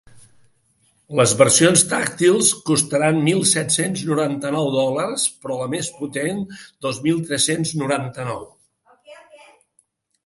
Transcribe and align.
Les 1.17 1.33
versions 1.41 1.83
tàctils 1.91 2.49
costaran 2.69 3.19
mil 3.27 3.43
set-cents 3.51 4.03
noranta-nou 4.07 4.71
dòlars, 4.77 5.27
però 5.45 5.61
la 5.61 5.69
més 5.75 5.93
potent, 6.01 6.43
dos 6.87 7.03
mil 7.09 7.23
tres-cents 7.29 7.77
noranta-nou. 7.83 8.45